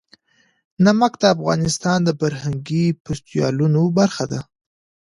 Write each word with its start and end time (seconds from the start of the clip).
نمک 0.85 1.13
د 1.21 1.23
افغانستان 1.35 1.99
د 2.03 2.09
فرهنګي 2.19 2.85
فستیوالونو 3.05 3.81
برخه 3.97 4.25
ده. 4.31 4.41